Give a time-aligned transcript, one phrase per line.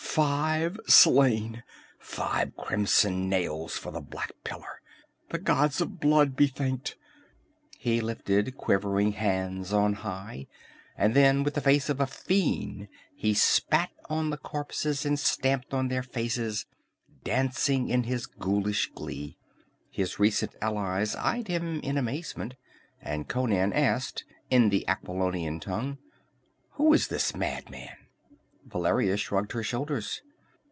[0.13, 1.63] "Five slain!
[1.97, 4.81] Five crimson nails for the black pillar!
[5.29, 6.97] The gods of blood be thanked!"
[7.77, 10.47] He lifted quivering hands on high,
[10.97, 15.73] and then, with the face of a fiend, he spat on the corpses and stamped
[15.73, 16.65] on their faces,
[17.23, 19.37] dancing in his ghoulish glee.
[19.91, 22.55] His recent allies eyed him in amazement,
[23.01, 25.99] and Conan asked, in the Aquilonian tongue:
[26.71, 27.95] "Who is this madman?"
[28.63, 30.21] Valeria shrugged her shoulders.